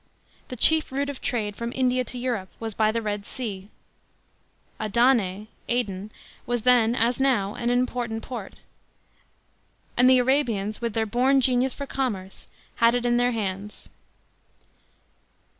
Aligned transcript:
The 0.47 0.55
chief 0.55 0.91
route 0.91 1.11
of 1.11 1.21
trade 1.21 1.55
from 1.55 1.71
India 1.75 2.03
to 2.05 2.17
Europe 2.17 2.49
was 2.59 2.73
by 2.73 2.91
the 2.91 3.03
Red 3.03 3.23
Sea— 3.23 3.69
Adane 4.81 5.45
(Aden) 5.69 6.11
was 6.47 6.63
then, 6.63 6.95
as 6.95 7.19
now, 7.19 7.53
an 7.53 7.69
important 7.69 8.23
port— 8.23 8.55
and 9.95 10.09
the 10.09 10.17
Arabians, 10.17 10.81
with 10.81 10.93
their 10.95 11.05
born 11.05 11.39
genius 11.39 11.75
for 11.75 11.85
commerce, 11.85 12.47
had 12.77 12.95
it 12.95 13.05
in 13.05 13.17
their 13.17 13.33
hands. 13.33 13.91